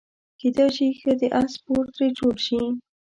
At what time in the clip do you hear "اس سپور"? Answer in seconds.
1.39-1.83